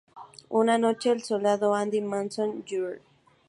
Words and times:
Una 0.49 0.79
noche, 0.79 1.11
el 1.11 1.21
soldado 1.21 1.75
Andy 1.75 2.01
Mason 2.01 2.63
Jr. 2.67 3.03